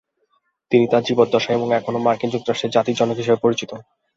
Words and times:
তিনি 0.71 0.85
তার 0.87 1.05
জীবদ্দশায় 1.07 1.57
এবং 1.57 1.67
এখনও 1.73 2.03
মার্কিন 2.05 2.29
যুক্তরাষ্ট্রের 2.31 2.73
জাতির 2.75 2.97
জনক 2.99 3.17
হিসেবে 3.19 3.43
পরিচিত। 3.43 3.71